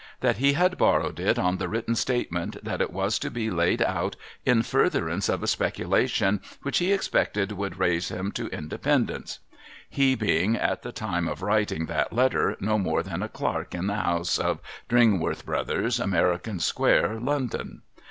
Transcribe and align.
That 0.21 0.37
he 0.37 0.53
had 0.53 0.79
borrowed 0.79 1.19
it 1.19 1.37
on 1.37 1.57
the 1.57 1.69
written 1.69 1.93
statement 1.93 2.57
that 2.63 2.81
it 2.81 2.89
was 2.91 3.19
to 3.19 3.29
be 3.29 3.51
laid 3.51 3.83
out 3.83 4.15
in 4.47 4.63
furtherance 4.63 5.29
of 5.29 5.43
a 5.43 5.47
speculation 5.47 6.41
which 6.63 6.79
he 6.79 6.91
expected 6.91 7.51
would 7.51 7.77
raise 7.77 8.09
him 8.09 8.31
to 8.31 8.47
independence; 8.47 9.37
he 9.87 10.15
being, 10.15 10.55
at 10.55 10.81
the 10.81 10.91
time 10.91 11.27
of 11.27 11.43
writing 11.43 11.85
that 11.85 12.11
letter, 12.11 12.57
no 12.59 12.79
more 12.79 13.03
than 13.03 13.21
a 13.21 13.29
clerk 13.29 13.75
in 13.75 13.85
the 13.85 13.95
house 13.97 14.39
of 14.39 14.57
Dringworth 14.89 15.45
Ikothers, 15.45 15.99
America 16.03 16.59
square, 16.59 17.19
London. 17.19 17.83